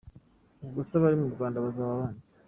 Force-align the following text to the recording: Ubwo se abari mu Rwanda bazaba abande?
Ubwo 0.63 0.79
se 0.87 0.93
abari 0.97 1.15
mu 1.21 1.29
Rwanda 1.35 1.63
bazaba 1.65 1.91
abande? 1.95 2.21